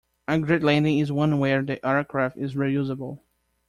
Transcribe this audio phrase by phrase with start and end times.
[0.27, 3.19] A great landing is one where the aircraft is reusable.